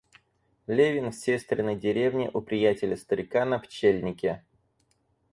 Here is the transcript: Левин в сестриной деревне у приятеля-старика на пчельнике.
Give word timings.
Левин 0.65 1.11
в 1.11 1.13
сестриной 1.13 1.75
деревне 1.75 2.31
у 2.33 2.41
приятеля-старика 2.41 3.45
на 3.45 3.59
пчельнике. 3.59 4.43